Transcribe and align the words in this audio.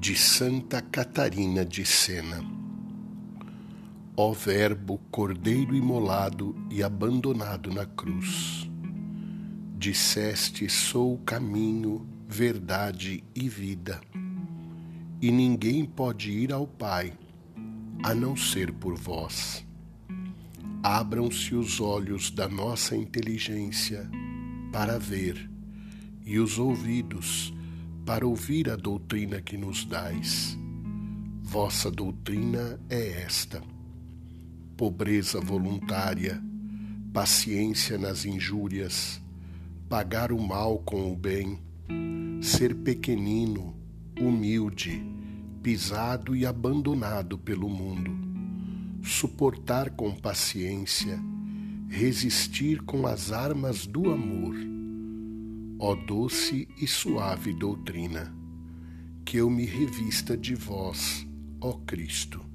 de 0.00 0.16
Santa 0.16 0.80
Catarina 0.80 1.62
de 1.62 1.84
Sena. 1.84 2.42
Ó 4.16 4.32
Verbo, 4.32 4.98
Cordeiro 5.10 5.76
imolado 5.76 6.56
e 6.70 6.82
abandonado 6.82 7.70
na 7.70 7.84
cruz, 7.84 8.66
disseste: 9.76 10.70
Sou 10.70 11.16
o 11.16 11.18
caminho, 11.18 12.08
verdade 12.26 13.22
e 13.34 13.46
vida, 13.46 14.00
e 15.20 15.30
ninguém 15.30 15.84
pode 15.84 16.30
ir 16.30 16.50
ao 16.50 16.66
Pai 16.66 17.12
a 18.02 18.14
não 18.14 18.34
ser 18.34 18.72
por 18.72 18.96
vós. 18.96 19.66
Abram-se 20.82 21.54
os 21.54 21.78
olhos 21.78 22.30
da 22.30 22.48
nossa 22.48 22.96
inteligência 22.96 24.10
para 24.72 24.98
ver, 24.98 25.50
e 26.24 26.38
os 26.38 26.58
ouvidos 26.58 27.52
para 27.52 27.59
ouvir 28.24 28.68
a 28.68 28.76
doutrina 28.76 29.40
que 29.40 29.56
nos 29.56 29.84
dais. 29.84 30.58
Vossa 31.42 31.90
doutrina 31.90 32.78
é 32.88 33.22
esta: 33.22 33.62
pobreza 34.76 35.40
voluntária, 35.40 36.42
paciência 37.12 37.96
nas 37.98 38.24
injúrias, 38.24 39.20
pagar 39.88 40.32
o 40.32 40.40
mal 40.40 40.78
com 40.78 41.12
o 41.12 41.16
bem, 41.16 41.58
ser 42.40 42.74
pequenino, 42.74 43.74
humilde, 44.20 45.02
pisado 45.62 46.34
e 46.34 46.44
abandonado 46.44 47.38
pelo 47.38 47.68
mundo, 47.68 48.10
suportar 49.02 49.90
com 49.90 50.14
paciência, 50.14 51.18
resistir 51.88 52.82
com 52.82 53.06
as 53.06 53.30
armas 53.30 53.86
do 53.86 54.10
amor 54.10 54.79
Ó 55.82 55.94
doce 55.94 56.68
e 56.76 56.86
suave 56.86 57.54
doutrina, 57.54 58.30
que 59.24 59.38
eu 59.38 59.48
me 59.48 59.64
revista 59.64 60.36
de 60.36 60.54
vós, 60.54 61.26
ó 61.58 61.72
Cristo. 61.86 62.49